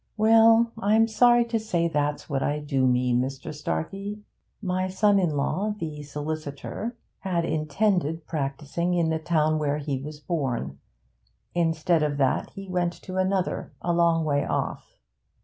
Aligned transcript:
'Well, 0.17 0.71
I'm 0.79 1.07
sorry 1.07 1.45
to 1.45 1.59
say 1.59 1.87
that's 1.87 2.27
what 2.27 2.41
I 2.41 2.57
do 2.57 2.87
mean, 2.87 3.21
Mr. 3.21 3.53
Starkey. 3.53 4.23
My 4.59 4.87
son 4.87 5.19
in 5.19 5.37
law 5.37 5.75
the 5.77 6.01
solicitor 6.01 6.97
had 7.19 7.45
intended 7.45 8.25
practising 8.25 8.95
in 8.95 9.11
the 9.11 9.19
town 9.19 9.59
where 9.59 9.77
he 9.77 10.01
was 10.01 10.19
born; 10.19 10.79
instead 11.53 12.01
of 12.01 12.17
that 12.17 12.49
he 12.55 12.67
went 12.67 12.93
to 13.03 13.17
another 13.17 13.73
a 13.79 13.93
long 13.93 14.25
way 14.25 14.43
off. 14.43 14.97